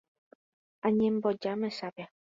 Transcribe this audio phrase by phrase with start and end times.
[0.87, 2.03] Añemboja mesápe